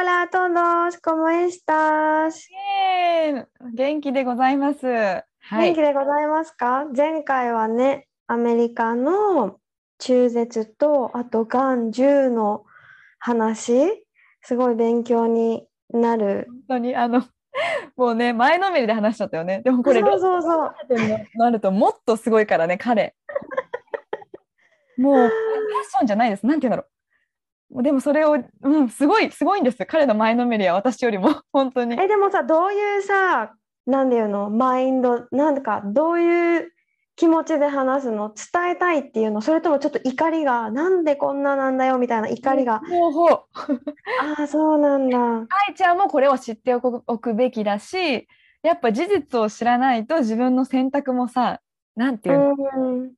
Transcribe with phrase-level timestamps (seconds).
[0.00, 2.48] Hola a todos, ¿cómo estás?
[2.48, 4.86] イエーイ元気でございます。
[4.86, 5.80] は元い気。
[5.80, 6.84] でございますか？
[6.96, 9.58] 前回はね、アメリカの
[9.98, 12.64] 中絶と、あとがん10の
[13.18, 14.06] 話、
[14.42, 16.46] すごい勉強になる。
[16.46, 17.24] 本当にあの
[17.96, 19.62] もうね前のめりで話しちゃったよね。
[19.64, 20.74] でもこれそうそうそう。
[21.34, 23.16] なるともっとすごいからね彼。
[24.96, 25.30] もうファッ
[25.90, 26.46] ションじゃないです。
[26.46, 26.97] なんて言うんだろう。
[27.70, 29.84] でもそれを、うん、すごいすごいんです。
[29.86, 32.00] 彼の前のめりは私よりも 本当に。
[32.00, 33.54] え、でもさ、どういうさ、
[33.86, 36.72] なんていうの、マインド、なんか、どういう
[37.16, 38.32] 気持ちで話すの？
[38.32, 39.40] 伝えたいっていうの？
[39.40, 42.80] それともちょっと怒りが、なんでこんななんだよみたいな怒りが？
[44.38, 45.18] ああ、そうなんだ。
[45.68, 48.28] 愛ちゃんもこれを知っておくおくべきだし、
[48.62, 51.60] やっぱ事実を知らないと自分の選択もさ、
[51.96, 53.12] なんていうの、うん。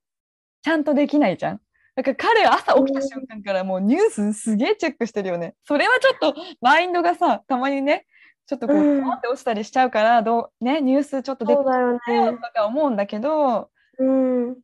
[0.62, 1.60] ちゃんとできないじゃん。
[2.00, 5.54] だから彼は朝起きた瞬間からもうニュースすげえチェックしてるよね。
[5.64, 8.06] それはちょっとマインドがさ、たまにね、
[8.46, 11.98] ちょっとこう、うんポンって落ちたりしちゃうから、どうね、ニュースちょっと出てきたよね
[12.32, 12.52] と。
[12.54, 14.56] か思うんだけど、うん。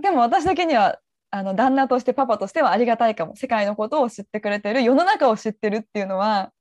[0.00, 1.00] でも私だけには、
[1.30, 3.34] あの旦那としてパパとしてはありがたいかも。
[3.34, 6.52] 世界のことを知ってくれてる、世の中を知ってるっていうのは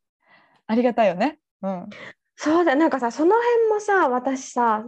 [0.66, 1.38] ありがたいよね。
[1.62, 1.90] うん。
[2.38, 4.84] そうだ、なんかさ、その辺もさ、私さ、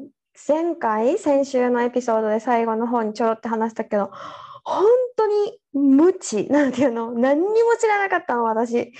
[0.47, 4.11] 前回、先週のエピソードで最後の方にちょろって話したけど、
[4.65, 4.83] 本
[5.15, 8.91] 当に無知、なんていうの、何にも知らなかったの、私。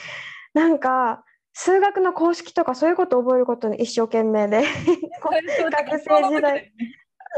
[0.54, 4.64] なんか、数学の公式とかそういうことを覚えることに一生懸命で。
[5.72, 6.72] 学生時代。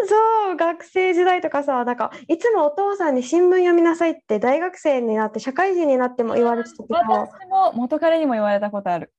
[0.05, 9.11] そう、学生時代とかさ、なんか、いつもお父さんに新聞読みなさいって大学生になって、社会人になっても言われてたけど、私も元彼にも言われたことある。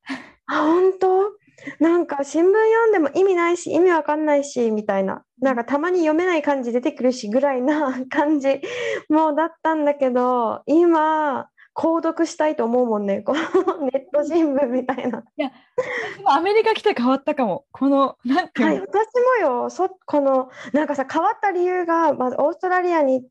[0.46, 1.37] あ、本当？
[1.80, 5.24] なんか新聞読んでも意味ないし、意味わかんないし、みたいな。
[5.40, 8.60] なんかたまに読めない漢字出てくるし、ぐらいな 感じ
[9.08, 13.22] もうだったんだけど、今、購読したいと思うもんね。
[13.22, 13.40] この
[13.86, 15.22] ネット新聞みたいな。
[15.36, 17.66] 私もアメリカ来て変わったかも。
[17.70, 23.28] この、なんていうの、はい、私もよ、そ、この、なんかさ、変わった理由が、まずオーストラリアに行っ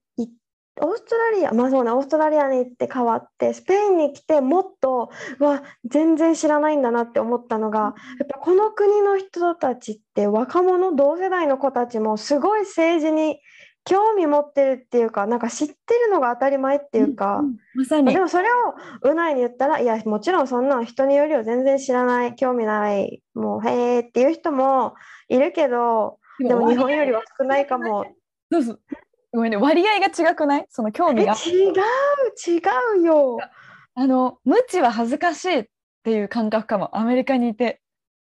[0.81, 13.39] オーストラリア、まあそうね、オーストラリアに行って変わって、スペインに来てもっと、うわ、全然知らないんだなって思ったのが、やっぱこの国の人たちって若者、同世代の子たちもすごい政治に
[13.85, 18.19] 興味持ってるっていうか、なんか知ってるのが当たり前っていうか、んまさにで。
[18.19, 18.75] もそれを
[19.09, 24.95] うないに言ったら、いや、もちろんそんなの人によりを全然知らない、興味ない、もうへーっていう人も
[25.29, 28.05] いるけど、でも日本よりは少ないかも。
[28.51, 28.79] そうそう
[29.37, 30.65] ごめんね、割合が違くない？
[30.67, 31.33] その興え、味が。
[31.35, 31.73] 違う、
[32.47, 33.37] 違うよ。
[33.93, 35.65] あの、無知は恥ずかしいっ
[36.03, 37.79] ていう感覚かも、アメリカにいて。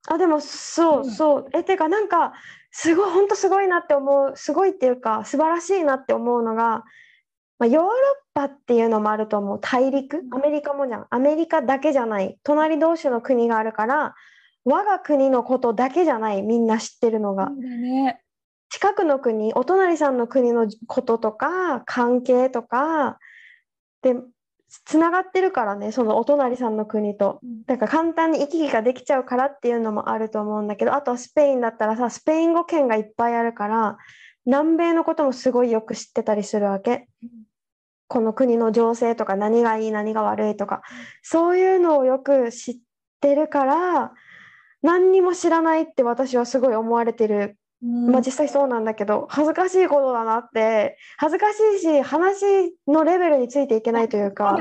[0.08, 1.48] あ、でもそううんそう。
[1.54, 2.32] え、てかなんか、
[2.72, 6.82] すごい、本当すごいなって思う、すごいっていうか、素晴らしいなって思うのが、
[7.60, 7.92] まあ、ヨーロッ
[8.34, 9.60] パっていうのもあると思う。
[9.60, 11.06] 大陸、アメリカもじゃん。
[11.08, 12.36] アメリカだけじゃない。
[12.42, 14.16] 隣同士の国があるから、
[14.64, 16.42] 我が国のことだけじゃない。
[16.42, 17.46] みんな知ってるのが。
[17.46, 18.22] そうだね。
[18.69, 23.19] 近くの国、お隣さんの国のこととか、関係とか、
[24.03, 24.16] で、
[24.84, 27.41] つながってるからね、そのお隣さんの国と。
[27.66, 33.99] だから簡単に行き来ができちゃうからっていうのもあると思うんだけど、あとはスペインだったらさ、スペイン語圏がいっぱいあるから、
[34.44, 37.31] 南米のこともすごいよく知ってたりするわけうん。
[38.09, 40.83] この国の情勢とか何がいい、何が悪いとか、
[41.22, 42.77] そういうのをよく知っ
[43.21, 44.12] てるから、
[44.83, 54.56] 何にも知らないって私はすごい思われてるうんまあ実際そうなんだけど恥ずかしいことだなって恥ずかしいし話のレベルについていけないというか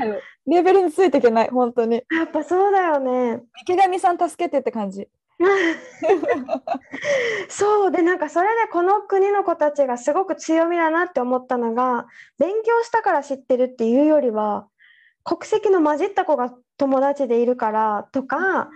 [0.46, 2.02] レベルについていけない、本当に。
[2.10, 5.08] やっぱそうだよね池上さん助けてって感じ。
[7.48, 12.06] そうでなんかそれでこの国の子たちがすごく強みだなって思ったのが
[12.38, 14.66] 勉強したから知ってるっていうよりは
[15.24, 18.70] 国籍の混じった子が友達でいるからとか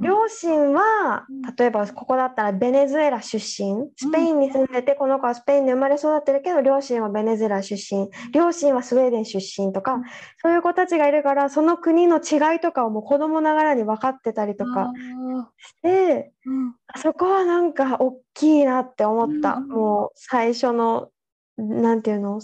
[0.00, 1.42] 両親はうん。
[1.56, 3.90] 例えばここだったらベネズエラ出身。
[3.96, 8.08] スペインに住んでてこの子はスペインで生まれ育ってるけど両親はベネズエラ出身。
[8.32, 10.02] 両親はスウェーデン出身とかうん。
[10.42, 14.92] そういう子たちがいるからその国の違いとかをもう子供ながらに分かってたりとか
[15.58, 16.74] してうん。
[16.88, 19.54] あそこはなんか大きいなって思った。
[19.54, 19.68] うん。
[19.68, 21.08] もう最初の
[21.56, 22.40] なんていうの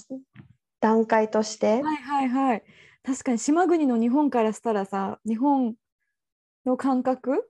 [0.81, 1.83] 段階として。
[1.83, 2.62] はいはいはい。
[3.05, 5.75] 確かに島国の日本からしたらさ、日本
[6.65, 7.49] の感覚？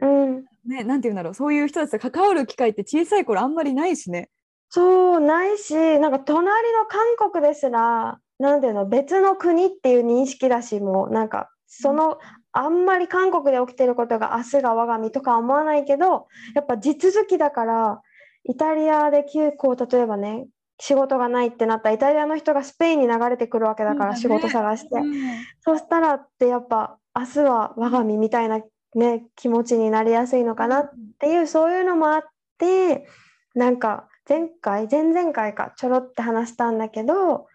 [0.00, 4.30] うん、ね、なんていうんだろう、そういう人たちと関わる機会って小さい頃あんまりないしね。
[4.68, 12.18] そうないしなんか隣の韓国ですらなんていうの別の国っていう認識だしもうなんかその
[12.50, 16.26] あんまり韓国で起きてることが明日が我が身とか思わないけど
[16.56, 18.00] やっぱ地続きだから
[18.42, 24.96] イタリアで休校例えばね仕事がないってなったらイタリアの人がスペインに流れてくるわけだから仕事探して。
[24.96, 25.14] うん。
[25.60, 28.60] そしたらってやっぱ明日は我が身みたいな
[28.94, 32.22] ね気持ちになりやすいのかなっていうそういうのもあっ
[32.58, 33.06] て
[33.54, 37.46] なんか前回前々回かちょろって話したんだけど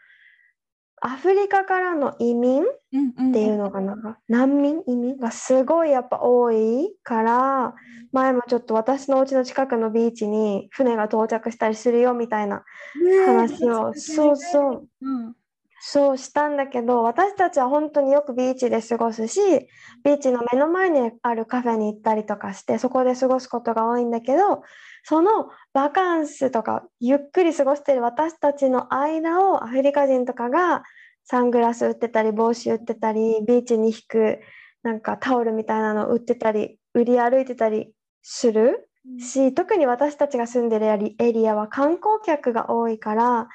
[1.01, 3.31] アフリカからの移民っうんうん。
[3.33, 4.17] ていうのかな？
[4.27, 7.73] 難民移民がすごいやっぱ多いから
[8.11, 12.63] 前もちょっと私のお家の近くのビーチに船が到着したりするよみたいな
[13.25, 13.93] 話を。
[13.95, 14.87] そうそう。
[15.01, 15.35] うん。
[15.83, 19.39] そうしたんだけど私たちは本当によくビーチで過ごすし
[20.03, 24.61] ビーチの目の前にあるカフェに行ったりとかしてそこで過ごすことが多いんだけど
[25.03, 30.83] そのバカンスとかゆっくり過ごしてる私たちの間をアフリカ人とかが
[31.23, 34.39] サングラス売ってたり帽子売ってたりビーチに引く
[34.83, 38.89] なんかタオルみたいなの売ってたり売り歩いてたりする
[39.19, 43.47] し特に私たちが住んでるエリエリアは観光客が多いから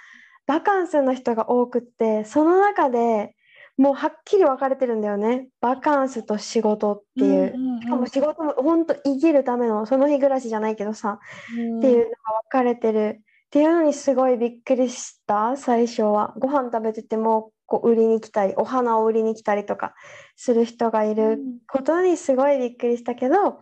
[0.46, 3.35] バカンスの人が多くってその中で
[3.76, 5.48] もうはっきり分かれてるんだよね。
[5.60, 7.54] バカンスと仕事っていう。
[7.82, 11.20] しかも仕事も本当生きるためのその日暮らしじゃないけどさ、
[11.58, 11.78] うん。
[11.78, 12.10] っていうのが
[12.44, 13.20] 分かれてる。
[13.20, 16.34] っていうのにすごいびっくりした最初は。
[16.38, 19.94] ご飯食べててもこう売りに来たりお花を売りに来たりとか
[20.36, 21.38] する人がいる
[21.68, 23.60] ことにすごいびっくりしたけど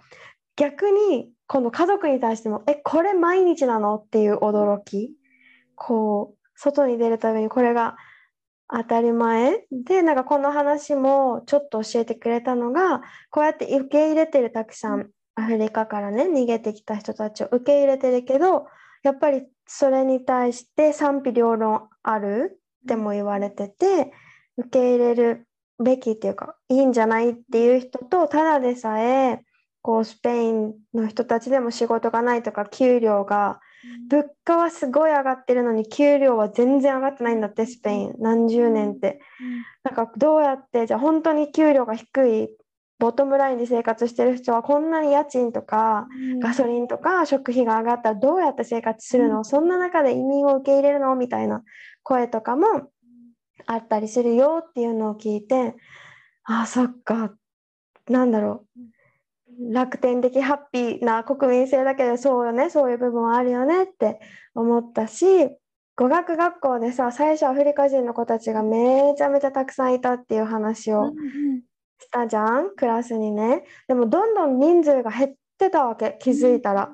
[0.57, 3.97] 逆にこの家族に対してもえこれ毎日なの？
[3.97, 5.13] っていう驚き。
[5.75, 7.97] こう外に出るためにこれが
[8.69, 9.67] 当たり前。
[9.71, 18.67] でなんかこの話もちょっと教えてくれたのがこうやって受け入れてるたくさんアフリカからね逃げてきた人たちを受け入れてるけど
[19.03, 24.13] やっぱりそれに対して賛否両論あるっても言われてて
[24.57, 25.47] 受け入れる
[25.83, 29.43] べきっていうかいいんじゃないっていう人とただでさえ
[29.83, 33.61] こうスペインの人たちでも仕事がないとか給料が
[34.11, 38.15] 物価はすごい上がってるのに給料は全然上がってないんだってスペイン。
[38.19, 39.21] 何十年って。
[39.83, 42.49] なんかどうやってじゃあ本当に給料が低い
[42.99, 46.41] ボトムラインで生活してる人はこんなに家賃とかうん。
[46.41, 49.45] ガソリンとか食費が上がったらどうやって生活するの、うん。
[49.45, 51.17] そんな中で移民を受け入れるの？
[51.17, 51.63] みたいな
[52.03, 52.91] 声とかも
[53.67, 55.75] あったりするよっていうのを聞いて
[56.45, 57.35] ああそっか。
[58.09, 58.81] なんだろう
[59.73, 64.21] 楽天的ハッピーな国民性だけどそうよねそういう部分はあるよねって
[64.55, 65.27] 思ったし
[65.97, 71.63] 語学学校でさ最初アフリカ人の子たちがめちゃめちゃたくさんいたっていう話をうんうん。
[72.01, 73.65] したじゃんクラスにね。
[73.89, 76.91] でもどんどん人数が減ってたわけ気づいたら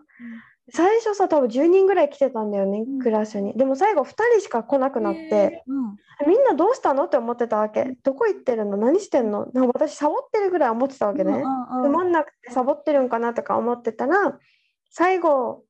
[0.73, 2.99] 最初さ多分10人ぐらい来てたんだよねうん。
[3.01, 3.55] クラスに。
[3.55, 5.97] でも最後2人しか来なくなってうん。
[6.29, 7.05] みんなどうしたの？
[7.05, 7.97] って思ってたわけ。
[8.03, 8.77] どこ行ってるの？
[8.77, 9.49] 何してんの？
[9.53, 11.33] なんか私サボってるぐらい思ってたわけね。
[11.33, 14.39] うんつまんなくてサボってるんかなとか思ってたら
[14.91, 15.65] 最後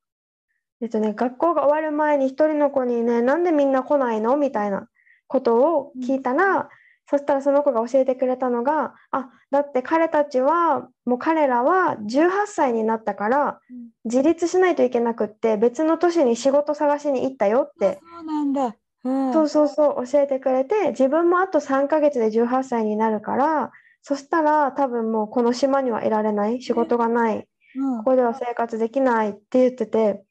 [0.80, 4.36] えっとね学校が終わる前に一人の子にねなんでみんな来ないの？
[4.36, 4.88] みたいな
[5.28, 6.68] ことを聞いたら、
[7.10, 13.90] そしたらその子が教えてくれたのがあだって彼たちはもう彼らは18歳になったからうん。
[14.04, 17.98] 自立しないといけなくって別の都市に仕事探しに行ったよって。
[18.00, 18.76] そうなんだ。
[19.04, 19.32] うん。
[19.32, 27.98] そうそうそう教えてくれて自分もあと3ヶ月で18歳になるからそしたら多分もうこの島にはいられない仕事がないうん。
[27.98, 30.24] ここでは生活できないって言っててえ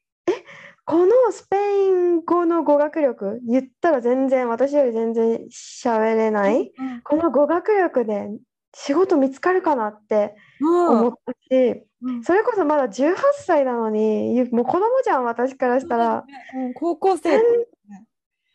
[0.84, 8.28] このスペイン語の語学力言ったら全然私より全然喋れないうんこの語学力で
[8.74, 12.24] 仕事見つかるかなって思ったしうん。
[12.24, 16.24] それこそまだ18歳なのにもう子供じゃん私からしたら。
[16.54, 17.42] うん高校生全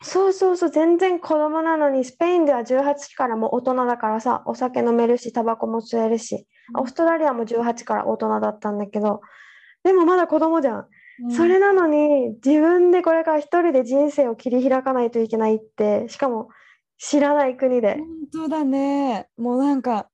[0.02, 6.46] そうそうそう全然子供なのにスペインでは18からもう大人だからさお酒飲めるしタバコも吸えるし。
[6.74, 9.20] オーストラリアも18から大人だったんだけど
[9.84, 10.86] でもまだ子供じゃん、
[11.24, 16.50] うんそれなのに自分でこれから一人で人生を切り開かないといけないってしかも
[16.98, 17.96] 知らない国で
[18.32, 19.28] 本当だね。
[19.36, 20.08] もうなんか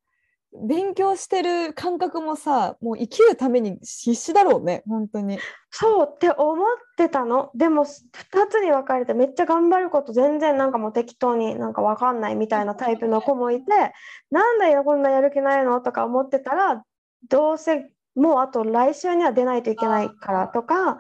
[0.66, 5.38] 勉強してる感覚もさ、もう生きるために必死だろうね、本当に。
[5.70, 6.66] そうって思っ
[6.98, 13.94] てたのでも2つに分かれてめっちゃ頑張ること全然なんかもう適当になんか分かんないみたいなタイプの子もいて
[14.30, 15.80] なんだよこんなやる気ないの？
[15.80, 16.84] とか思ってたら
[17.30, 20.98] どうせもうあと来週には出ないといけないからとか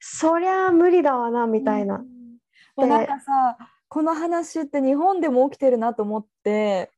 [0.00, 2.04] そりゃ無理だわなみたいな。
[2.76, 3.56] まあ、なんかさ、
[3.88, 6.92] この話って日本でも起きてるなと思って。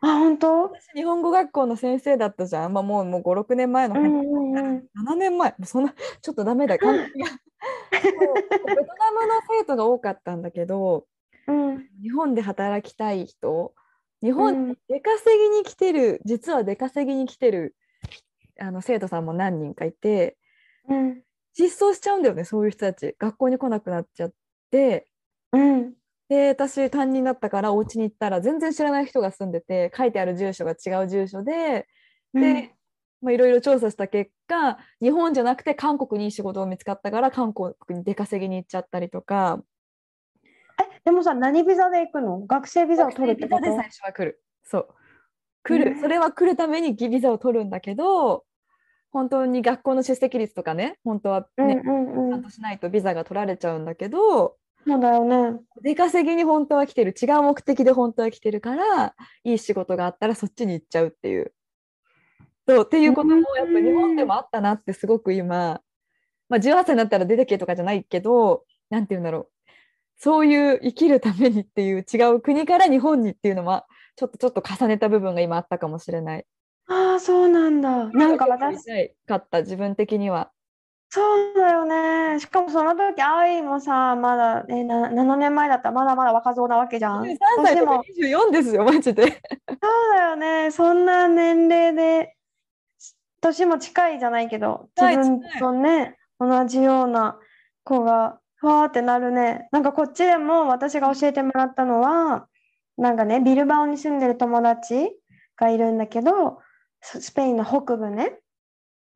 [0.00, 0.62] あ、本当？
[0.62, 4.76] 私日本語学校の先生だったじゃん、まあ、もうもう56年前の話、うんうんうん。
[5.08, 5.54] 7年前。
[5.64, 6.74] そんなちょっとダメだ。
[6.74, 7.10] ベトナムの
[9.60, 11.06] 生徒が多かったんだけど
[11.46, 11.86] うん。
[12.02, 13.74] 日本で働きたい人。
[14.22, 17.74] 日本出稼ぎに来てる、実は出稼ぎに来てる
[18.60, 20.36] あの生徒さんも何人かいて
[20.88, 21.22] うん。
[21.52, 23.16] 失踪しちゃうんだよねそういう人たち。
[23.18, 24.32] 学校に来なくなっちゃっ
[24.70, 25.08] て。
[25.52, 25.94] うん。
[26.28, 31.88] で私担任だったからお家に行ったら全然知らない人が住んでて書いてある住所が違う住所で
[32.32, 32.70] で、
[33.20, 39.60] まあ、いろいろ調査した結果日本じゃなくて韓国に仕事を見つかったから韓国に出稼ぎに行っちゃったりとか。
[40.80, 42.40] え、でもさ、何ビザで行くの？
[42.46, 43.62] 学生ビザを取るってこと？
[43.62, 44.42] ビザで最初は来る。
[44.62, 44.88] そう。
[45.62, 48.44] 来る、ねそれは来るためにビザを取るんだけど
[49.12, 52.50] 本当に学校の出席率とかね本当はね、うんうんうんちゃんと。
[52.50, 55.60] しないとビザが取られちゃうんだけどそうだよね。
[55.82, 59.14] 出稼ぎに本当は来てる違う目的で本当は来てるから
[59.44, 61.52] いい仕事があったらそっちに行っちゃうっていう。
[62.66, 65.80] そうっていうこともやっぱ日本でもあったなってすごく今、
[66.48, 69.48] まあ、18歳になったら出てけとかじゃないけどなんて言うんだろう
[70.16, 73.86] そういう生きるためにっていう違う国から日本にっていうのは
[74.16, 76.46] ちょっとちょっと重ねた部分が今あったかもしれない。
[76.90, 78.06] ああ、そうなんだ。
[78.08, 80.50] なんか見私、たいかった自分的には。
[81.08, 81.20] そ
[81.52, 82.38] うだよね。
[82.40, 87.22] しかもその時、愛もさ、まだ、え、な、7年前だったらまだまだ若造なわけじゃん。
[87.22, 89.22] 23そしても歳とか、24ですよマジで。
[89.22, 90.70] そうだよね。
[90.70, 92.36] そんな年齢で、
[93.40, 97.38] 年も近いじゃないけど、自分とね、同じような
[97.84, 99.68] 子が、ふわーってなるね。
[99.72, 102.46] なんかこっちでも私が教えてもらったのは、
[102.98, 105.10] なんかね、ビルバオに住んでる友達
[105.56, 106.60] がいるんだけど、
[107.00, 108.38] ススペインの北部ね。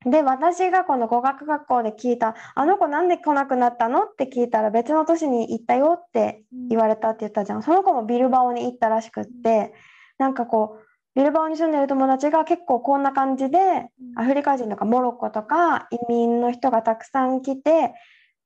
[0.07, 7.62] で、私がこの語学学校で聞いた、あの子なんで来なくなったのって聞いたら別の都市に行ったよって言われたって言ったじゃん。
[7.62, 9.73] その子もビルバオに行ったらしくって、
[10.19, 17.95] なんかこう、ビルバオに住んでる友達が結構こんな感じで、アフリカ人とかモロッコとか移民の人がたくさん来て、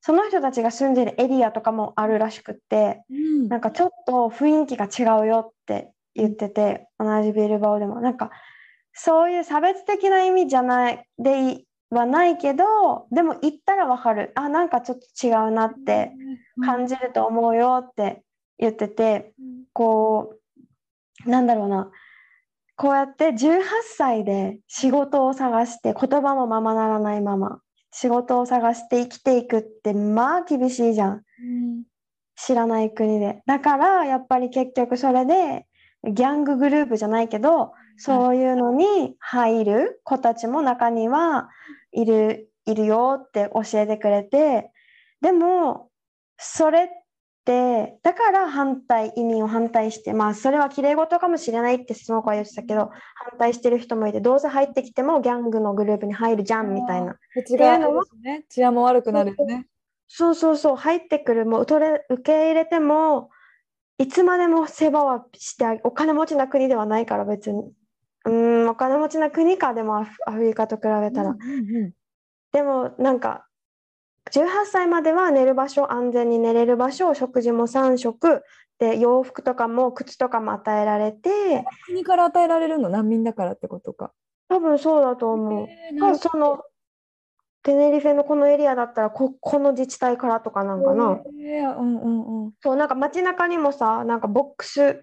[0.00, 8.00] その人たちが住んでるエリアとかもあるらしくって、うんなんかちょっと雰囲気が違うよって言ってて、同じビルバオでも。
[8.00, 8.30] なんか
[8.98, 14.32] そういう差別的な意味じゃないでいはないけど、でも行ったらわかる。
[14.34, 16.12] あ、なんかちょっと違うなって
[16.62, 18.22] 感じると思うよって
[18.58, 19.32] 言ってて、
[19.72, 20.34] こ
[21.24, 21.90] う、なんだろうな。
[22.76, 23.62] こうやって18
[23.96, 31.22] 歳で仕事を探して言葉もままならないまま仕事を探して生きていくってまあ厳しいじゃん
[32.36, 33.42] 知らない国で。
[33.46, 35.66] だからやっぱり結局それで
[36.04, 41.50] ギャンググループじゃないけどそういうのに入る子たちも中には
[41.92, 44.70] いるいるよって教えてくれて
[45.20, 45.90] でも
[46.38, 46.88] それっ
[47.44, 57.16] てだから反対移民を反対してまあそれは綺麗事かもしれないってその子は言ってたけど反対してる人もいてどうせ入ってきてもギャングのグループに入るじゃんみたいな。
[58.48, 59.66] 治安も悪くなるよね。
[60.08, 63.30] そうそうそう、入ってくる、もう受れ受け入れても、
[63.98, 67.70] いつまでも世話はしてお金持ちな国ではないから別に。
[68.28, 71.30] うーん、お金持ちな国か、でもアフリカと比べたら。
[71.30, 71.92] うんうん
[72.50, 73.46] でもなんか、
[74.30, 78.42] 18歳までは寝る場所、安全に寝れる場所、食事も3食、
[78.78, 84.12] で、洋服とかも靴とかも与えられて、国から与えられるの難民だからってことか。
[84.48, 85.68] 多分そうだと思う。
[85.68, 86.64] えーその、
[87.62, 91.20] テネリフェのこのエリアだったらこ、この自治体からとかなんかな。
[91.26, 92.52] えーうんうんうん。
[92.62, 95.02] そう、なんか街中にもさ、なんかボックス、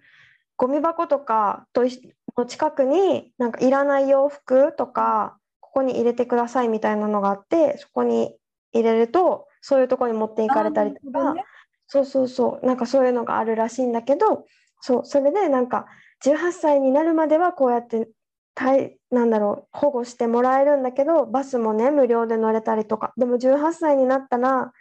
[0.58, 1.92] ゴミ箱とかとい
[2.38, 8.36] の近くに、なんかいらない洋服とか、ここに入れてくださいみたいなのがあって、そこに
[8.74, 11.44] 入れると、そういうところに持っていかれたりとか、ね。
[11.88, 14.46] そうそうそう、なんかそういうのがあるらしいんだけど、
[14.82, 15.86] そう、それでなんか
[16.24, 18.10] 18歳になるまではこうやって、
[18.58, 24.72] たいなんだろう、保護してもらえるんだけど、バスもね、無料で乗れたりとか、でも18歳になったら、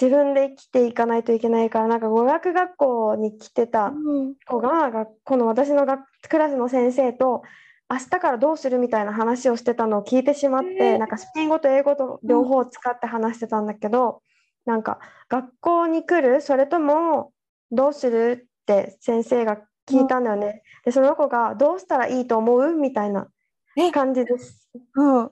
[0.00, 7.42] 自分で生きていかないといけないから、なんか語学学校に来てたうん子が、がこの私の学クラスの先生と、
[7.90, 14.22] 明日からどうするみたいな話をしてたのを聞いてしまって、えーなんかスペイン語と英語と両方使って話してたんだけど、
[14.64, 14.98] なんか
[15.28, 17.32] 学校に来るそれとも
[17.70, 20.62] どうするって先生が聞いたんだよね。
[20.84, 23.28] で、その子がどうしたらいいと思うみたいな
[23.76, 24.70] え感じです。
[24.94, 25.30] うん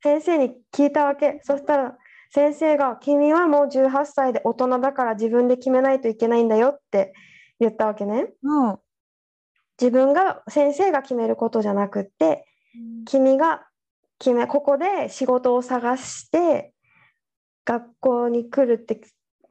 [0.00, 1.40] 先生に聞いたわけ。
[1.42, 1.98] そしたら
[2.30, 7.14] 先生が「君はもう18歳で大人だから自分で決めないといけないんだよ」って
[7.58, 8.32] 言ったわけね。
[8.42, 8.78] うん。
[9.80, 12.44] 自分が先生が決めることじゃなくって
[13.06, 13.68] 君が
[14.18, 16.72] 決めここで仕事を探して
[17.64, 19.00] 学校に来るって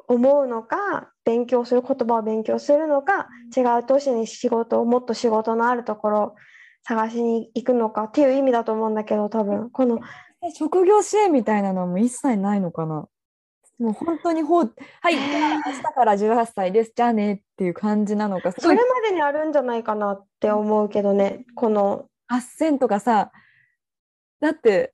[0.10, 6.36] 思うのか勉強する言葉を勉強するのか違う都市に仕事をもっと仕事のあるところ
[6.84, 9.70] 探しに行くのかっていう意味だと思うんだけど多分。
[9.70, 10.00] この
[10.54, 13.08] 職業支援みたいなのも一切ないのかな？
[13.80, 15.22] もう本当にほう、はい、明
[15.74, 21.46] 日から18歳です、じゃあねっていう感じなのか、すそれまでにあるんじゃないかなって思うけどね。
[21.56, 23.32] この8000とかさ、
[24.40, 24.94] だって、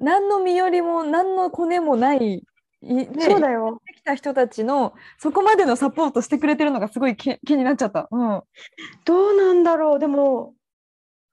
[0.00, 2.44] 何の身寄りも何のコネもない、
[2.82, 3.80] いね、そうだよ。
[3.86, 8.08] できた人たちのそこまでのサポートしてくれてるのがすごい気気になっちゃった。
[8.10, 8.42] うん。
[9.04, 9.98] どうなんだろう。
[9.98, 10.54] でも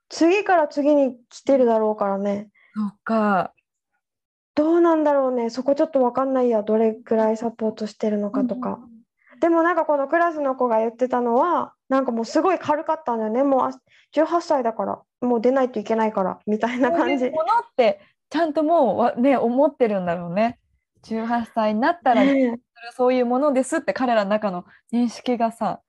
[0.10, 3.54] 次から次に来てるだろうからねそっか。
[4.56, 5.50] どうなんだろうね。
[5.50, 6.64] そこちょっと分かんないや。
[6.64, 8.80] どれぐらいサポートしてるのかとか。
[9.40, 13.44] でもなんかこのクラスの子が言ってたのはなんかもうすごい軽かったんだよね。
[13.44, 13.72] もうあ
[14.16, 15.02] 18歳だから。
[15.22, 16.40] もう出ないといけないから。
[16.46, 17.30] みたいな感じ。
[17.30, 18.00] ものって
[18.30, 20.60] ちゃんともうわね思ってるんだろうね。
[21.04, 22.60] 18歳になったら、ね
[22.96, 25.80] そういうものですって彼らの中の認識がさ、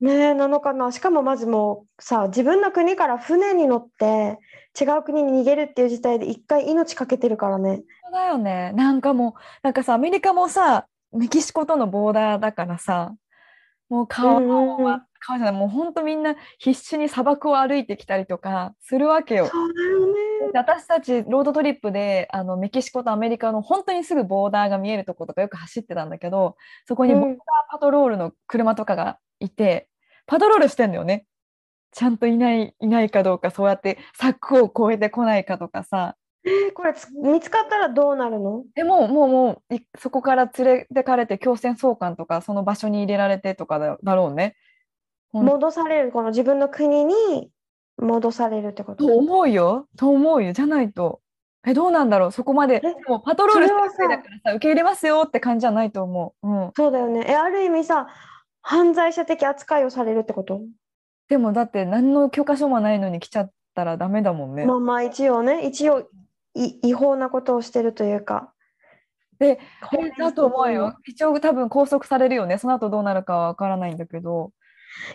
[0.00, 0.92] えねえなのかな。
[0.92, 4.38] しかもまずもうさ自分の国から船に乗って
[4.80, 8.72] 違う国に逃げるっていう事態で一回命かけてるからねそうだよね。
[8.72, 9.32] なんかもう、
[9.62, 13.14] なんかさ、アメリカもさ、メキシコとのボーダーだからさ、
[13.88, 19.46] もう川うんうんうんは、川じゃない、もう本当みんな必死に砂漠を歩いてきたりとかするわけよ。
[19.46, 20.12] そうだよね
[20.52, 26.56] で私たちロードトリップであのメキシコとアメリカの本当にすぐボーダーが見えるところとかよく走ってたんだけど
[26.86, 27.38] そこにうんボーダー
[27.70, 29.88] パトロールの車とかがいて、
[30.26, 31.26] パトロールしてんだよね。
[31.92, 36.16] ちゃんといないいないかどうかそうやって柵を越えてこないかとかさ。
[36.44, 38.62] えーこれつ見つかったらどうなるの？
[38.74, 44.54] でももうもういそこから連れてかれて強制送還とかその場所に入れられてとかだだろうね。
[45.32, 47.50] 戻されるこの自分の国に
[47.98, 49.06] 戻されるってこと？
[49.06, 49.88] と思うよ。
[49.96, 50.52] と思うよ。
[50.52, 51.20] じゃないと。
[51.66, 52.32] えどうなんだろう？
[52.32, 52.80] そこまで。
[52.84, 54.54] えもうパトロールしてるだからさ。
[54.54, 56.48] 受け入れますよって感じじゃないと思う。
[56.48, 56.72] うん。
[56.76, 57.26] そうだよね。
[57.28, 58.06] えある意味さ
[58.62, 60.60] 犯罪者的扱いをされるってこと？
[61.28, 64.64] でもだって何の許可書もないのに来ちゃったらダメだもんね。
[64.64, 66.08] まあまあ一応ね一応
[66.54, 68.52] い違法なことをしてるというか
[69.38, 70.96] で法律的にだと思うよ。
[71.06, 72.58] 一応多分拘束されるよね。
[72.58, 74.52] その後どうなるかはわからないんだけど。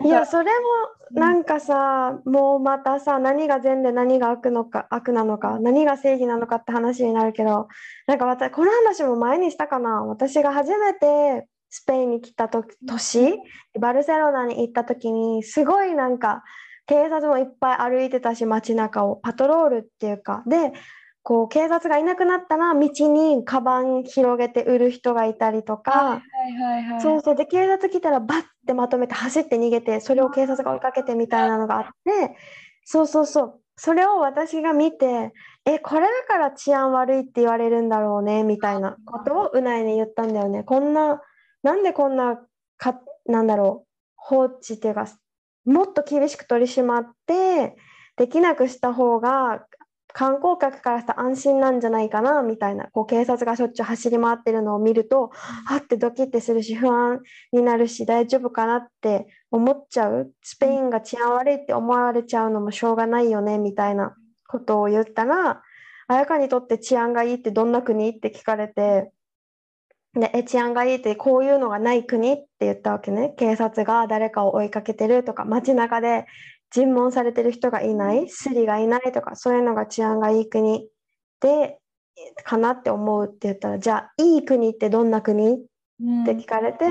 [0.05, 7.67] いやそれうんもなんかさ、もうまたさ何が善で何が悪のか悪なのか何が正義なのかって話になるけど
[8.07, 13.33] なんか私この話も前にしたかな私が初めてスペインに来たと年
[13.79, 16.43] バルセロナに行った時にすごいなんか
[16.85, 19.15] 警察もいっぱい歩いてたし街中を。
[19.15, 20.43] パトロールっていうか。
[20.45, 20.71] で
[21.23, 25.91] こう警察がいなくなったら道にカバン広げて売る人がいたりとか。
[25.91, 27.01] はいはいはい。
[27.01, 27.35] そうそう。
[27.35, 32.35] で警察来たらバッてまとめて走って逃げてそれを警察が追いかけてみたいなのがあって。
[32.85, 33.59] そうそうそう。
[33.77, 35.33] それを私が見て
[35.65, 40.63] えこれだから治安悪いって言われるんだろうねみたいなことをうないに言ったんだよね。
[40.63, 41.19] こんな
[41.63, 42.39] なんでこんな
[42.77, 45.07] かなんだろう放置っていうか
[45.65, 47.75] もっと厳しく取り締まって
[48.17, 49.65] できなくした方が
[50.15, 55.31] 観光客からしたら安心なんじゃないかなみたいなこう警察がしょっちゅう走り回ってるのを見ると
[55.67, 57.21] あってドキッてするし不安
[57.51, 60.31] になるし大丈夫かなって思っちゃう。
[60.43, 64.15] スペインが治安悪いって思われちゃうのもしょうがないよねみたいな
[64.47, 65.63] ことを言ったら
[66.07, 68.09] 彩香にとって治安がいいってどんな国？
[68.09, 69.11] って聞かれて
[70.15, 73.33] でえ治安がいいってこういうのがない国って言ったわけね。
[73.37, 76.25] 警察が誰かを追いかけてるとか街中で
[76.71, 80.87] 尋問されてる人がいないスリがいないとかそういうのが治安がいい国
[81.41, 81.79] で
[82.43, 85.65] かなって思うって言ったらじゃあいい国ってどんな国？
[86.01, 86.23] うん。
[86.23, 86.85] って聞かれて、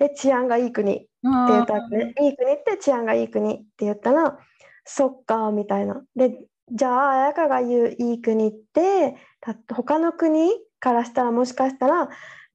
[0.00, 2.14] え治安がいい国って言ったわけね。
[2.20, 4.38] いい国って治安がいい国って言ったら、
[4.84, 6.02] そっかみたいな。
[6.14, 6.38] で、
[6.70, 12.08] じゃあ彩香が言ういい国ってた他の国からしたらもしかしたら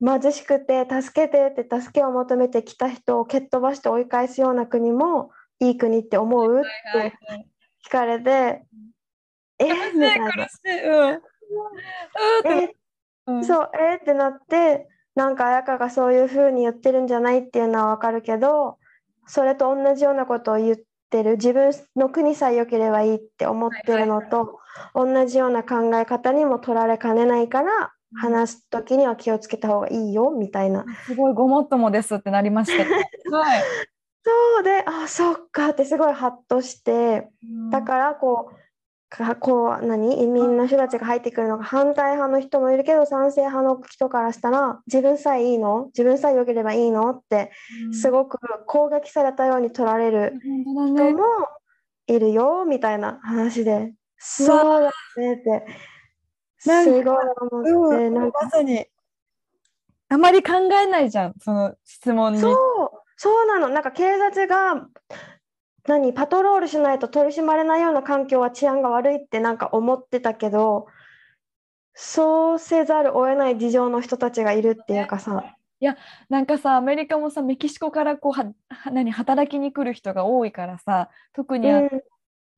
[0.06, 7.50] 貧しくて助けてって助けを求めてきた人を蹴っ飛ばして追い返すような国もいい国って思うっはいはていはい
[7.86, 8.66] 聞かれて、
[9.58, 10.32] えみたいな。
[10.32, 10.84] 苦しい。
[10.84, 11.10] うん。
[11.10, 11.20] うんっ
[12.44, 12.76] てえ
[13.28, 18.78] うんそう、えーってなって、なんか彩香がそういう風に言ってるんじゃないっていうのはわかるけど、
[19.26, 20.78] それと同じようなことを言っ
[21.10, 24.60] てる、自分の国さえ良ければいいって思ってるのと、
[24.94, 30.86] 同じような考え方にも取られかねないから、話す時には気をつけた方がいいよみたいな。
[31.06, 32.84] すごいごもっともですってなりました。
[33.36, 33.62] はい。
[34.24, 37.30] そうで、あ、そっかってすごいハッとして、
[37.72, 38.56] だからこう、
[39.12, 40.22] かこう何？
[40.22, 45.86] 移民の人たちが入ってくるのが反対派の人もいるけど賛成派の人からしたら自分さえいいの？
[45.88, 47.10] 自分さえ良ければいいの？
[47.10, 47.52] って
[47.92, 50.40] すごく攻撃されたように取られる。
[50.44, 51.24] 人も
[52.06, 54.46] いるよみたいな話でそ
[54.80, 55.74] うだねってす
[56.66, 57.12] なんか
[57.50, 58.40] ごい思ってなんか。
[58.44, 58.86] まさに。
[60.10, 62.40] あまり考えないじゃんその質問に。
[62.40, 62.56] そう
[63.16, 63.70] そうなの。
[63.70, 64.88] なんか警察が
[65.88, 70.88] 何パトロールしないと取り締まれないような環境は治安が悪いってなんか思ってたけど
[71.94, 75.56] そうせざるを得ない事情の人たちがいるっていうかさ。
[76.28, 81.90] なんかさアメリカもさメキシコからこうはは何働きに来る人が多いからさ特にうん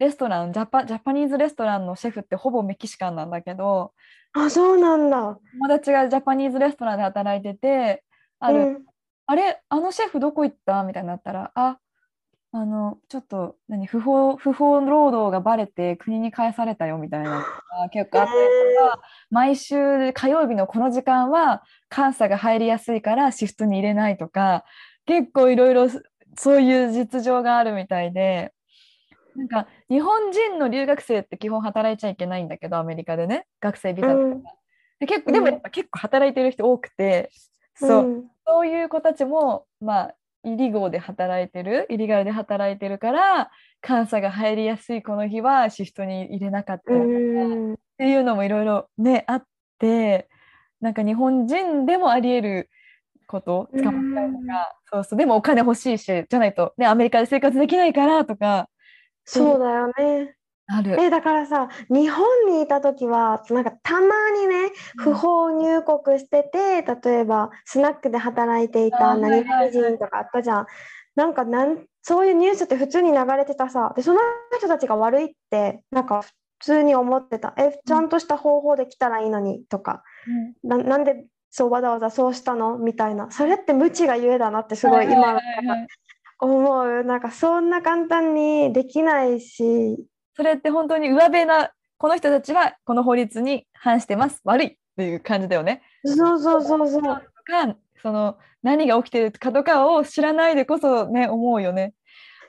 [0.02, 3.94] レストランジャパジャパニーズレストランのシェフってほぼメキシカンなんだけど
[4.34, 5.38] あそうなんだ。
[5.54, 8.04] 友達がジャパニーズレストランで働いてて
[8.40, 8.86] ある、うん。
[9.28, 10.84] あれあのシェフどこ行った？
[10.84, 11.78] みたいになったらあ
[12.54, 17.46] あのちょっと何不法不法労働がバレて国に返されたよみたいな
[17.94, 18.40] 結構あったり
[18.76, 21.64] とか、毎週火曜日のこの時間は
[21.96, 24.66] 監査が入りやすいからシフトに入れないとか
[25.06, 25.88] 結構いろいろ
[26.36, 28.52] そういう実情があるみたいで
[29.36, 34.44] なんか日本人の留学生って基本働いちゃいけないんだけどアメリカでね学生ビザとか、うん。
[35.00, 37.30] で結構でもやっぱ結構働いてる人多くて
[37.76, 38.32] そう、ん。
[38.46, 38.68] そう。
[38.68, 43.52] いう子たちも、まあ、イリゴーで働いてる、イリガルで働いてるから、
[43.88, 47.20] 監査が入りやすいこの日はシフトに入れなかったうりとか、
[47.72, 47.76] っん。
[47.98, 49.44] ていうのもいろいろね、あっ
[49.80, 50.30] て、
[50.80, 52.70] なんか日本人でもあり得る
[53.28, 58.68] こと、捕まったりとか、そうそう、でもお金欲しいし、じゃないと、ね、アメリカで生活できないからとか、
[59.40, 60.36] そうだよね。
[60.68, 61.00] ある。
[61.00, 70.66] えだからさ日本にいた時はなんかたまにね不法入国してて例えばスナックで働いていた何人とかあったじゃん。
[71.16, 73.94] なんかなんそういうニュースって普通に流れてたさ。
[73.96, 74.20] でその
[74.58, 77.54] 人たちが悪いってなんか普通に思ってた。
[77.58, 80.04] えちゃんとした方法で来たらいいのにとか。
[80.64, 80.70] うん。
[80.70, 82.78] ななんでそうわざわざそうしたの？
[82.78, 83.30] みたいな。
[83.30, 85.88] それって無知がゆえだなってすごい今はいはいはいはい
[86.42, 87.04] 思う。
[87.04, 89.98] なんかそんな簡単にできないし。
[90.36, 95.82] それって本当に上辺な、この人たちはこの法律に反してます、悪いっていう感じだよね。
[96.04, 97.02] そうそうそうそう。
[97.02, 101.94] とかその何が起きてるかとかを知らないでこそね思うよね。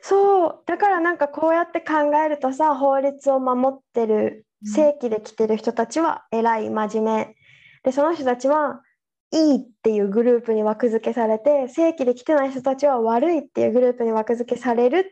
[0.00, 0.62] そう。
[0.66, 4.70] だからなんかこうやって考えるとさ法律を守ってるうん。
[4.70, 7.36] 正規で来てる人たちは偉い真面目。
[7.82, 8.80] でその人たちは
[9.32, 15.04] いいっていうグループに枠付けされて正規で来てない人たちは悪いっていうグループに枠付けされるっ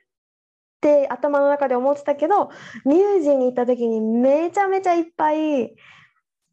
[0.80, 2.50] て頭の中で思ってたけど
[2.84, 5.74] ニュージーに行った時にめちゃめちゃいっぱい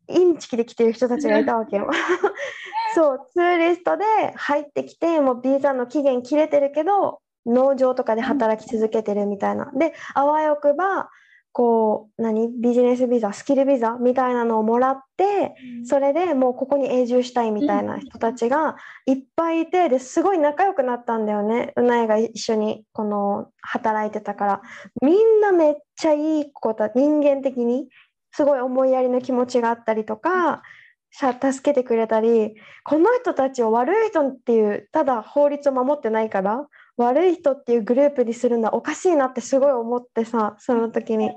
[0.10, 1.90] インチキで来てる人たちがいたわけよ。
[2.96, 9.72] そうツーリストで入ってきてもうビザの期限切れてるけど農場とかで働き続けてるみたいな。
[9.74, 11.10] であわよくば
[11.58, 12.62] こう何？
[12.62, 18.76] ビジネスビザスキルビザみたいなのをもらってそれでもうここに永住したいみたいな人たちが
[19.08, 21.74] いっぱいいてですごい仲良くなったんだよね。
[21.76, 24.62] うなえが一緒にこの働いてたから。
[25.02, 27.88] みんなめっちゃいい子だ人間的に
[28.34, 30.62] すごい思いやりの気持ちがあったりとか
[31.10, 36.68] さ助けてくれたりこの人たちを悪い人っていうただ法律を守ってないから
[36.98, 41.32] 悪い人っていうグループにするのはおかしいなってすごい思ってさその時に。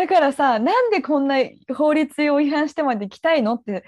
[0.00, 1.36] だからさなんでこんな
[1.76, 3.84] 法律を違反してまで行きたいのって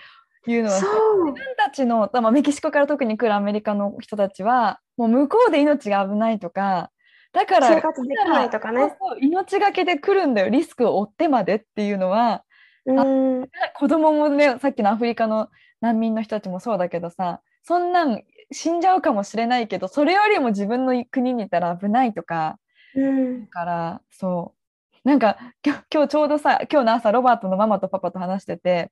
[0.47, 1.25] いうのはさそう。
[1.25, 6.91] 自分たちの、まあ、メキシコから特に来るアメリカの人たちはもう向こうで命が危ないとか
[7.33, 8.95] だから生活できないとかね。
[9.23, 12.45] 命がけで来るんだよリスクを負ってまでっていうのは
[12.85, 13.49] うん。
[13.77, 15.49] 子供もねさっきのアフリカの
[15.81, 22.59] 難民の人たちもそうだけどさそんなん死んじゃうかもしれないけどそれよりも自分の国にいたら危ないとか
[22.95, 23.45] うん。
[23.45, 24.62] だからそう
[25.05, 28.91] なんか今日今日ちょうどさ今日の朝ロバートのママとパパと話してて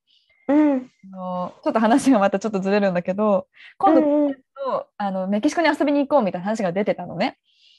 [0.48, 0.90] うん。
[1.14, 3.46] あのちょっと話がまたちょっとずれるんだけど
[3.78, 4.36] 今度、うんうん。
[4.96, 7.38] あのメキシコに遊びに行こうみたいな話が出てたのね。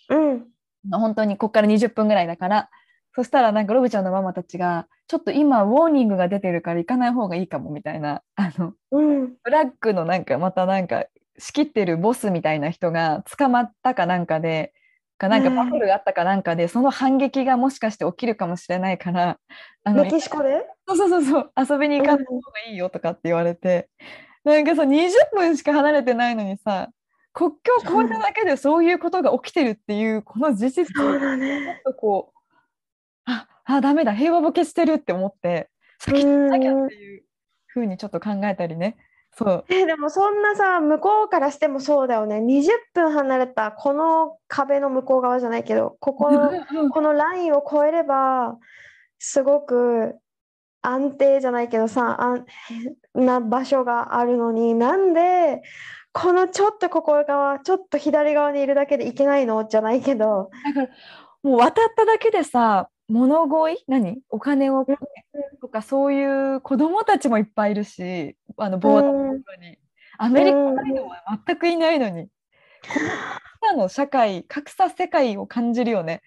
[0.09, 0.47] うん。
[0.91, 2.69] 本当にこっから20分ぐらいだから
[3.13, 9.33] そしたらなんかロブちゃんのママたちがちょっと今ウォーニングが出てるから行かない方がいいかもみたいなあのうん。
[9.43, 11.05] ブラックのなんかまたなんか
[11.37, 14.73] 仕切ってるボスみたいな人が捕まったかなんかで
[15.21, 15.55] かなんかうん。
[15.55, 19.37] バトルがあったかなんかで、その反撃がもしかして起きるかもしれないから
[19.83, 20.65] あのメキシコで？
[20.87, 23.87] そうそうそうそう遊びに行かない方がいいよとかって言われて、
[24.43, 26.89] なんかさ20分しか離れてないのにさ
[27.33, 31.19] 国境を越えただけでそういうことが起きてるっていうこの事実をちょっ。
[31.85, 32.37] とこう
[33.25, 37.23] ああダメだ平和ボケしてるって思って先に行かなきゃっていう
[37.67, 38.97] ふうにちょっと考えたりね
[39.33, 39.65] そう。
[39.69, 42.37] えでもそんなさ向こうからしてもそうだよね。
[42.39, 46.51] 20分離れたこの壁の向こう側じゃないけどここの
[46.89, 48.57] このラインを越えれば
[49.19, 50.15] すごく
[50.81, 52.45] 安定じゃないけどさあん
[53.13, 55.61] な場所があるのになんで
[56.11, 59.65] このちょっとここ側ちょっと左側にいるだけでいけないの？
[59.65, 60.49] じゃないけど。
[60.65, 60.87] だから
[61.41, 63.83] もう渡っただけでさ物乞い？
[63.87, 64.19] 何？
[64.29, 64.85] お金を
[65.61, 69.77] とかそういう子供たちもいっぱいいるしあのボーダーのところに、
[70.17, 73.19] アメリカの人は全くいないのに、この格
[73.61, 76.21] 差の社会格差世界を感じるよね。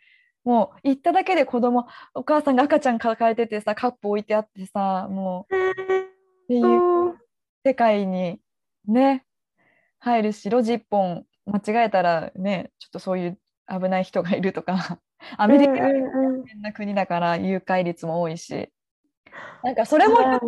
[0.44, 5.54] もう行っただけで子供お母さんが赤ちゃん抱えててさカップ置いてあってさもう。
[5.54, 7.18] っていう
[7.64, 8.38] 世界に
[8.86, 9.24] ね
[9.98, 14.98] 入るし路地一本間違えたらねちょっとそういう危ない人がいるとか。
[15.38, 15.78] アメリカは
[16.46, 18.68] 変な国だから誘拐率も多いし
[19.62, 20.40] なんかそれもア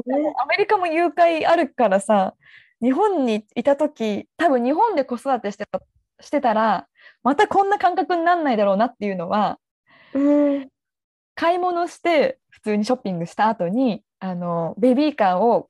[0.47, 2.35] メリカも誘拐あるからさ
[2.83, 5.81] 日本にいた時多分日本で子育てしてた
[6.21, 6.87] してたら
[7.23, 9.59] またこんな感覚になんないだろうなっていうのは、
[10.15, 10.69] うん、
[11.35, 15.69] 買い物して普通にショッピングした後にあのベビーカーを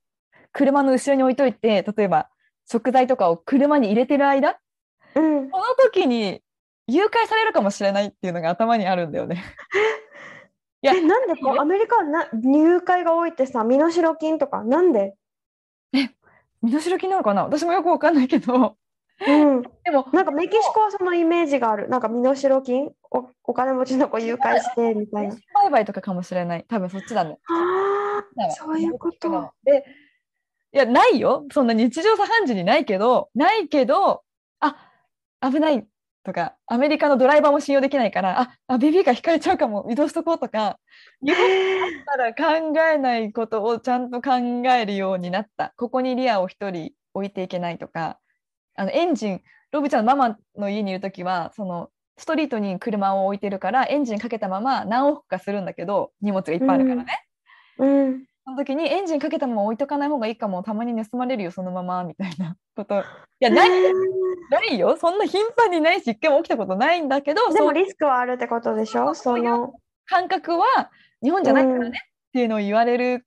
[0.52, 2.28] 車の後ろに置いといて例えば
[2.70, 4.58] 食材とかを車に入れてる間、
[5.14, 6.40] うん、この時に
[6.88, 9.44] 誘拐されるかもしれないっていうのが頭にあるんだよね。
[10.82, 15.14] いやえなんでこうアメリカはな入会が多いってさ身代金とかなんで？
[15.92, 16.10] え
[16.62, 17.44] 身代金なのかな？
[17.44, 18.76] 私もよくわかんないけど、
[19.26, 21.88] うん、でもなんかメキシコはそのイメージがある。
[21.88, 22.90] なんか身代金？
[23.10, 25.36] おお金持ちの子誘拐してみたいな。
[25.54, 26.64] 売買とかかもしれない。
[26.68, 27.38] 多分そっちだね。
[27.48, 29.52] ああそういうこと。
[29.64, 29.84] で
[30.72, 31.46] いやないよ。
[31.52, 34.22] そんな日常茶飯事にないけどないけど
[34.60, 34.76] あ
[35.40, 35.86] 危ない
[36.26, 40.78] とかアメリカのドライバーも信用できないからああベビーカー引かれちゃうかも移動しとこうとか
[41.22, 45.72] 日本だったら考えないことをちゃんと考えるようになった。
[45.76, 48.18] ここにリアを1人置いていけないとか。
[48.78, 49.40] あのエンジン
[49.72, 57.24] ロブちゃんのママの家にいる時はそのストリートに車を置いてるからエンジンかけたまま何往復かするんだけど荷物がいっぱいあるからね。
[57.78, 60.62] うん、うんその時にエンジンかけたまま置いとかない方がいいかも。
[60.62, 63.00] たまに盗まれるよそのままみたいなこと。
[63.40, 63.70] いやない
[64.50, 64.96] ないよ。
[64.96, 69.74] そんな頻繁にないし一回も起きたことないんだけどでもリスクはあるってことでしょその
[70.06, 71.92] 感覚は日本じゃないからね、うん、っ
[72.32, 73.26] ていうのを言われる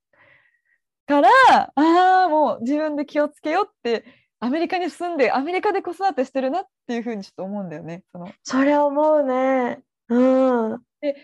[1.05, 4.05] からああもう自分で気をつけようって
[4.39, 8.03] アメリカに住んでアメリカで子育てしてるなっていうふうにちょっと思うんだよね。
[8.13, 8.31] その。
[8.43, 9.81] それ思うね。
[10.07, 11.15] うん、で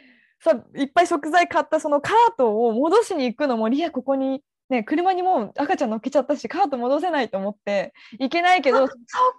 [0.51, 8.87] さいっぱい食材買ったそのカートを戻しに行くのもリアここにね、車にもう赤ちゃん乗っけちゃったしカート戻せないと思っていけないけどそっ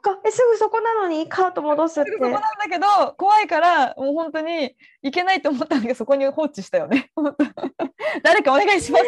[0.01, 0.21] か。
[0.25, 2.13] えすぐそこなのにカート戻すって。
[2.13, 7.11] すぐそこなんだけど怖いからもう本当にいけないと思ったんだけどそこに放置したよね。
[8.23, 9.05] 誰かお願いします、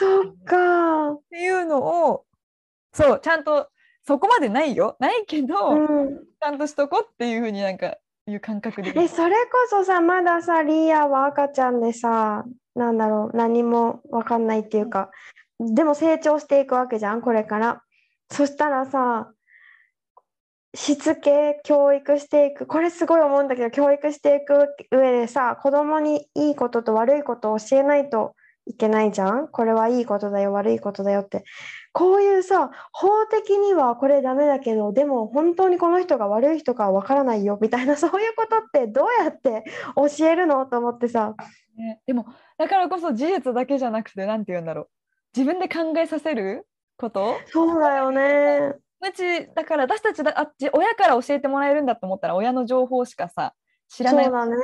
[0.00, 1.10] えー、そっか。
[1.10, 2.24] っていうのを
[2.92, 3.68] そうちゃんと
[4.06, 4.96] そこまでないよ。
[5.00, 7.96] ないけど、うん、ちゃんとしとこうっていうふうになんか
[8.30, 8.92] いう感覚で。
[8.96, 15.10] えそれこそさまださリアは赤ちゃんでさなんだろう何も分かんないっていうか
[15.58, 17.82] でも成長していくわけじゃんこれから。
[18.30, 19.30] そしたらさ
[20.74, 22.66] しつけ教育していく。
[22.66, 28.34] これすごい思うんだけど教育していく上でさ子供にいいことと悪いことを教えないと
[28.68, 29.48] いけないじゃん？
[29.48, 31.44] これはいいことだよ悪いことだよって。
[31.92, 39.64] こういうさ法的にはこれダメだけどでも本当にこの人が悪い人かわからないよみたいなそういうことってどうやって
[39.96, 41.34] 教えるのと思ってさ、
[41.76, 42.26] ね、でも
[42.58, 44.88] だからこそ事実だけじゃなくて何て言うんだろう。
[45.34, 47.36] 自分で考えさせること？
[47.46, 48.74] そうだよね。
[49.00, 53.54] うちだから私たちだあっち親から教えてもらえるんだと思ったら親の情報しかさ
[53.88, 54.24] 知らない。
[54.26, 54.54] そうだね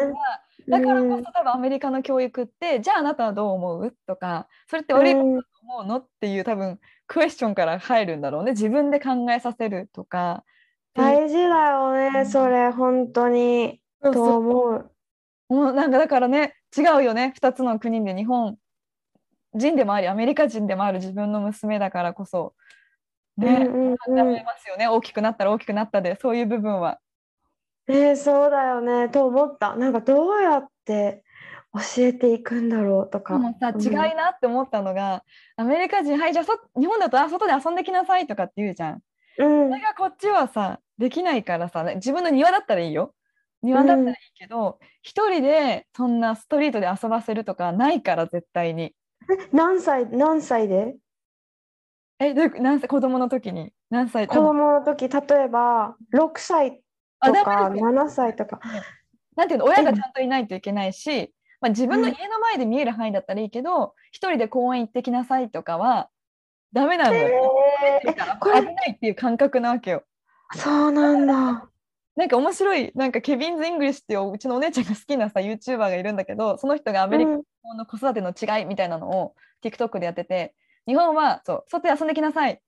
[0.68, 3.96] だからこそ多分アメリカの教育って、じゃああなたはどう思う？
[4.07, 8.53] とかそれって悪いことだと思うのっていう多分クエスチョンから入るんだろうね。
[8.53, 10.44] 自分で考えさせるとか。
[10.94, 13.81] 大事だよね、うん、それ本当に。
[14.03, 14.90] と思う。
[15.48, 17.35] もうなんかだからね違うよね。
[17.37, 18.57] 2つの国で日本
[19.55, 22.55] 人でもありアメリカ人でもある自分の娘だからこそ。
[23.37, 24.87] ね、うんうん、考えますよね。
[24.87, 27.00] 大きくなったら大きくなったでそういう部分は。
[27.86, 31.22] えー、そうだよねと思ったなんかどうやって
[31.72, 33.38] 教えていくんだろうとか。
[33.38, 35.24] もさ違いなって思ったのが、
[35.58, 39.02] うん、アメリカ人はいじゃあ日本だとあ外で遊んできなさいとかって言うじゃん。
[39.38, 43.14] うん、それがこっちはさできないからさ自分の庭だったらいいよ。
[43.62, 48.94] 庭だったらいいけど、一、うん、人でそんなストリートで遊ばせるとかないから絶対に。
[49.52, 50.96] 何歳何歳で？
[52.20, 56.80] えどう何歳子供の時に何歳子供の時例えば6歳
[57.26, 58.60] とか7歳とか。
[59.37, 66.08] なんていうの親がちゃんといないといけないし、まあ、自分の家の前で見える範囲だったらいいけど、一、人で公園行ってきなさいとかは
[66.72, 67.54] ダメなのよ。
[68.04, 70.04] えー、危ないっていう感覚なわけよ。
[70.54, 71.68] そうなんだ。
[72.16, 77.30] なんか面白い、なんか Kevin's English っていううちのお姉ちゃんが好きなさ、YouTuber がいるんだけど、その人がアメリカ
[77.76, 79.34] の子育ての違いみたいなのを
[79.64, 80.54] TikTok でやってて、
[80.87, 82.60] 日本はそう外で遊んできなさい。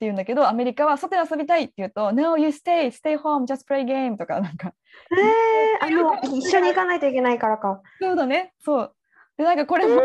[0.00, 4.72] って言うんだけど、アメリカは外で遊びたいって言うと、No, you stay, stay home, just play game とかなんか。
[5.12, 7.82] えー、あの一緒に行かないといけないからか。
[8.00, 8.94] そうだね、そう。
[9.36, 9.96] で、なんかこれも違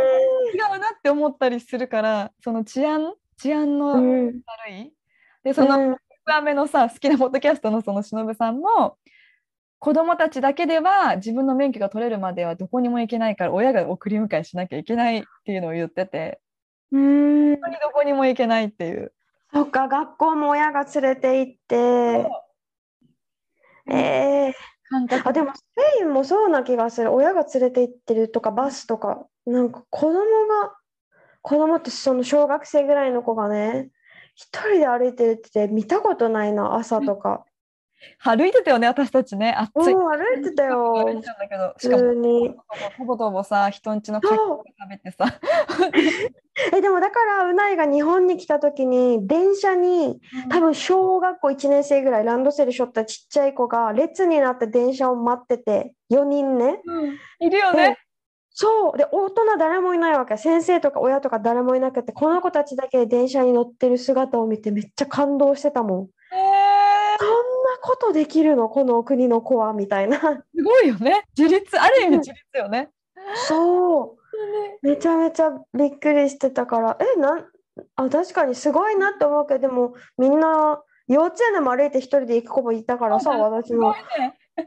[0.76, 4.94] うなって思ったりするから、その治安、治安の悪い、
[5.44, 5.96] でそのうん
[6.28, 8.98] 1目のさ好きなポッドキャストの そのしのぶさんも
[9.78, 16.40] 子供たちだけでは自分の免許が取れるまではどこにも行けないから親が送り迎えしなきゃいけないっていうのを言ってて
[16.92, 19.14] うん本当にどこにも行けないっていう。
[19.56, 22.30] そっか、学校も親が連れて行って、
[23.90, 24.54] えー、
[24.90, 25.30] 感覚。
[25.30, 27.14] あ、でもスペインもそうな気がする。
[27.14, 30.76] 親が連れて行ってるとか、バスとか、なんか子供が、
[31.42, 33.92] 子供ってその小学生ぐらいの子がね、
[34.36, 37.46] 一人で歩いてるって見たことないな、朝とか。
[38.20, 39.54] 歩いてたよね私たちね。
[39.54, 39.94] 暑い。
[39.94, 40.94] うん、歩いてたよ。
[40.94, 42.66] 歩いてたんだけど普しかも。
[42.98, 45.26] ほぼとぼさ人んちのカキ食べてさ。
[46.74, 56.80] え、でもだから、うないが日本に来た時に、電車に、多分小学校1年生ぐらいランドセルしょったちっちゃい子が列になって電車を待ってて4人ね。
[56.86, 57.18] うん。
[57.40, 57.98] いるよね。
[58.52, 58.98] そう。
[58.98, 60.38] で大人誰もいないわけ。
[60.38, 66.02] 先生とか親とか誰もいなくてこの子たちだけで電車に乗ってる姿を見てめっちゃ感動してたもん。
[66.04, 68.70] へーことできるの？
[68.70, 69.74] この国の子は？
[69.74, 70.20] みたいな。
[70.20, 71.24] すごいよね。
[71.38, 72.90] 自立ある意味自立よね。
[73.48, 74.18] そ
[74.82, 74.88] う。
[74.88, 76.98] めちゃめちゃびっくりしてたから。
[77.00, 77.46] えなん
[77.96, 83.94] あ確かにすごいなって思うけどでもみんな幼稚園でも歩いて一人で行く子もいたからさ私も。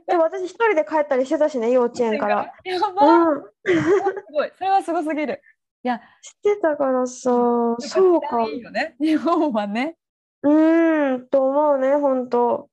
[0.06, 2.52] で私一人で帰ったりしてたしね幼稚園から。
[2.64, 3.06] やば。
[3.06, 3.42] いうん。
[3.66, 5.40] すごいそれはすごすぎる。
[5.84, 6.00] いや。
[6.20, 7.76] してたからさそ
[8.16, 8.96] うかいいよね。
[9.00, 9.96] 日本はね。
[10.42, 12.68] うーんと思うね本当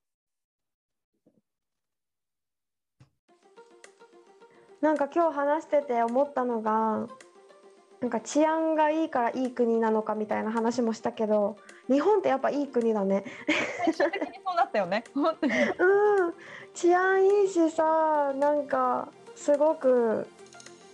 [4.85, 7.07] なんか今日話してて思ったのが
[8.01, 11.57] なんか治安がいいからいい国なのかみたいな話もしたけど
[11.89, 13.23] 日本ってやっぱいい国だね。
[13.83, 15.03] 最終的にそうなったよね。
[15.15, 16.33] うん。
[16.75, 20.27] 治安いいしさなんかすごく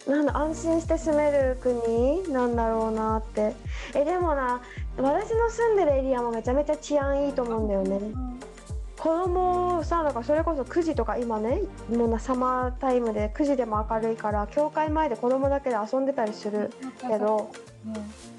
[0.07, 3.53] なんだ安心して住める国なんだろうなって。
[3.93, 4.61] えでもな
[4.95, 7.99] 私の住んでるエリアもめちゃめちゃ治安いいと思うんだよね
[9.01, 16.69] 子供さだからそれこそ9時とか今ねもうなサマータイムで9時でも明るいから教会前で子供だけで遊んでたりする
[17.01, 17.49] けど
[17.83, 17.93] うん。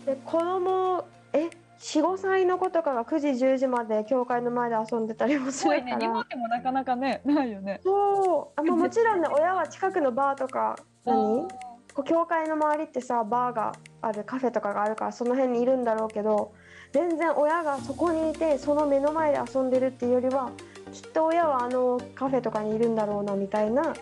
[0.04, 5.80] で子供え45歳の子とかが9時10時まで教会の前で遊んでたりもするから。
[5.80, 5.96] いね。
[5.98, 7.80] でもなかなかねないよね。
[7.82, 8.60] そう。
[8.60, 11.48] あ、まあ、もちろんね親は近くのバーとか何？
[11.92, 16.54] こう教会の周りってさバーがあるカフェとかがあるからその辺にいるんだろうけど
[16.92, 20.50] 全然親がそこにいてその目の前で遊んでるっていうよりは
[20.92, 23.94] きっと親はあのカフェとかにいるんだろうなみたいな。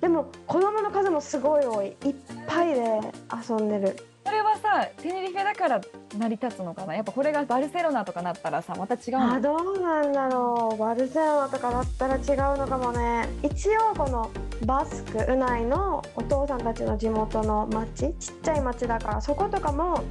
[0.00, 1.86] でも子供の数もすごい多い。
[1.86, 2.14] いっ
[2.46, 3.00] ぱいで
[3.48, 3.96] 遊んでる。
[4.24, 5.80] それはさテネリフェだから
[6.18, 6.94] 成り立つのかな？
[6.94, 9.32] やっぱこれがバルセロナとかなったらさまた違うの？
[9.34, 10.78] あどうなんだろう。
[10.78, 12.22] バルセロナとかだったら違う
[12.58, 13.28] のかもね。
[13.42, 14.30] 一応この
[14.64, 20.04] バスクウナイのお父さんたちの地元の町ちっちゃい町だからそことかも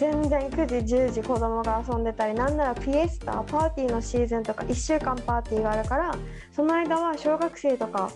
[0.00, 6.16] 全然9時10時子供が遊んでたりなんならピエスタパーティーのシーズンとか1週間パーティーがあるから
[6.56, 8.10] その間は小学生とか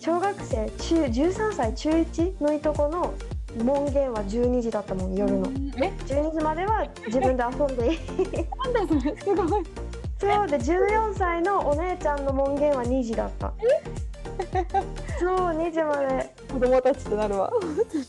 [0.00, 3.14] 小学生中13歳中1のいとこの
[3.62, 5.46] 門限は12時だったもん夜の。
[5.76, 7.98] え？12時までは自分で遊んでいい。
[8.72, 9.64] なんだそれすごい
[10.18, 13.52] そうで14歳のお姉ちゃんの門限は2時だった。
[15.20, 16.34] そう2時まで。
[16.52, 17.52] 子供たちってなるわ。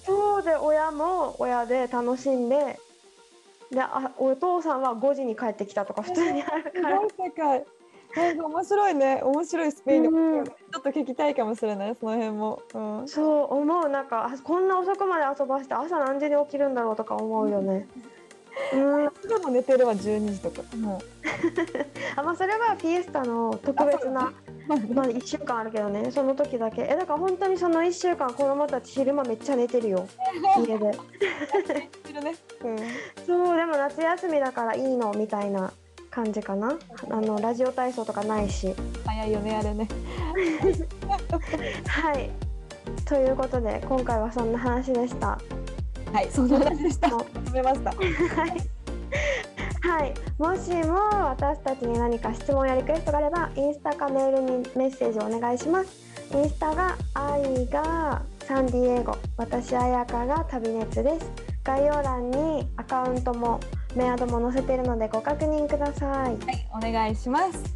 [0.04, 2.80] そうで親も親で楽しんで
[3.72, 7.00] であお父さんは5時に帰ってきたとか普通にあるすから。
[7.00, 7.66] ごい世界。
[8.16, 9.22] なんか面白いね。
[9.24, 10.46] 面白いスペインのうん。
[10.46, 11.96] ちょっと聞きたいかもしれない。
[11.98, 13.90] その辺も、うん、そう思う。
[13.90, 17.88] なんかあこんな遅くまで遊ばして朝何時に起きるんだろうとか思うよね。
[18.74, 19.30] うん。
[19.30, 20.64] でも寝てるわ12時とか。
[20.76, 21.02] も
[22.18, 24.34] あまあそれはフィエスタの特別な
[24.76, 26.12] うまあ1週間あるけどね。
[26.12, 26.84] その時だけ。
[26.84, 30.08] えだから本当にその1週間子供たち昼間めっちゃ寝てるよ。
[30.68, 30.92] 家で。
[32.64, 32.78] うん、
[33.26, 35.72] そうでも夏休みだからいいのみたいな
[36.10, 36.78] 感じかな。
[37.10, 38.76] あのラジオ体操とかないし。
[39.06, 39.88] 早いよねあれね。
[41.88, 42.30] はい。
[43.06, 45.40] ということで今回はそんな話でした。
[46.14, 47.10] はいそんな感じでした。
[47.10, 47.92] もまとめました。
[47.92, 48.82] はい
[49.82, 50.96] はい、もしも
[51.30, 55.90] 私たちに何か質問やリクエストがあればインスタかメールにメッセージをお願いします。
[56.34, 59.18] インスタが愛がサンディエゴ。
[59.38, 61.32] 私あやかが旅熱です。
[61.64, 63.60] 概要欄にアカウントも
[63.96, 66.10] メアドも載せているのでご確認ください。
[66.10, 67.76] はいお願いします。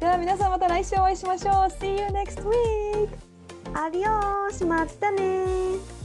[0.00, 1.54] では皆さんまた来週お会いしましょう。
[1.66, 3.08] See you next week!
[3.74, 6.03] アディオーしまったねー